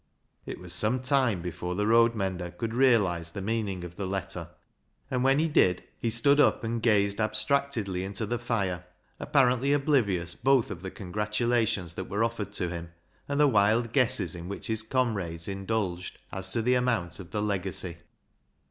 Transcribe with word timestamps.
"It 0.47 0.57
was 0.57 0.73
some 0.73 1.01
time 1.01 1.43
before 1.43 1.75
the 1.75 1.85
road 1.85 2.15
mender 2.15 2.49
could 2.49 2.73
realise 2.73 3.29
the 3.29 3.39
meaning 3.39 3.83
of 3.83 3.97
the 3.97 4.07
letter, 4.07 4.49
and 5.11 5.23
when 5.23 5.37
he 5.37 5.47
did, 5.47 5.83
he 5.99 6.09
stood 6.09 6.39
up 6.39 6.63
and 6.63 6.81
gazed 6.81 7.21
abstractedly 7.21 8.03
into 8.03 8.25
the 8.25 8.39
fire, 8.39 8.83
apparently 9.19 9.73
oblivious 9.73 10.33
both 10.33 10.71
of 10.71 10.81
the 10.81 10.89
con 10.89 11.11
gratulations 11.11 11.93
that 11.93 12.09
were 12.09 12.23
offered 12.23 12.51
to 12.53 12.69
him, 12.69 12.89
and 13.27 13.39
the 13.39 13.47
wild 13.47 13.93
guesses 13.93 14.33
in 14.33 14.47
which 14.47 14.65
his 14.65 14.81
comrades 14.81 15.47
indulged 15.47 16.17
as 16.31 16.51
to 16.53 16.63
the 16.63 16.73
amount 16.73 17.19
of 17.19 17.29
the 17.29 17.39
legacy. 17.39 17.97